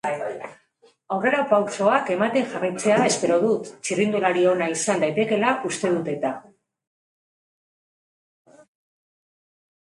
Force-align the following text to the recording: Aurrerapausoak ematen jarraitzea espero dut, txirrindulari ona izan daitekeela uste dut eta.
Aurrerapausoak 1.17 2.09
ematen 2.13 2.47
jarraitzea 2.53 2.95
espero 3.11 3.37
dut, 3.45 3.69
txirrindulari 3.89 4.47
ona 4.55 4.71
izan 4.79 5.05
daitekeela 5.05 5.53
uste 5.71 5.95
dut 5.99 6.13
eta. 6.17 6.35